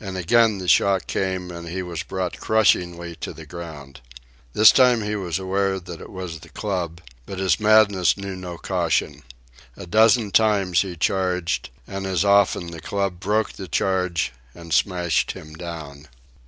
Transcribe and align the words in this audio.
And 0.00 0.16
again 0.16 0.58
the 0.58 0.66
shock 0.66 1.06
came 1.06 1.52
and 1.52 1.68
he 1.68 1.82
was 1.84 2.02
brought 2.02 2.40
crushingly 2.40 3.14
to 3.20 3.32
the 3.32 3.46
ground. 3.46 4.00
This 4.52 4.72
time 4.72 5.02
he 5.02 5.14
was 5.14 5.38
aware 5.38 5.78
that 5.78 6.00
it 6.00 6.10
was 6.10 6.40
the 6.40 6.48
club, 6.48 7.00
but 7.26 7.38
his 7.38 7.60
madness 7.60 8.16
knew 8.16 8.34
no 8.34 8.58
caution. 8.58 9.22
A 9.76 9.86
dozen 9.86 10.32
times 10.32 10.82
he 10.82 10.96
charged, 10.96 11.70
and 11.86 12.08
as 12.08 12.24
often 12.24 12.72
the 12.72 12.80
club 12.80 13.20
broke 13.20 13.52
the 13.52 13.68
charge 13.68 14.32
and 14.52 14.74
smashed 14.74 15.30
him 15.30 15.54
down. 15.54 16.08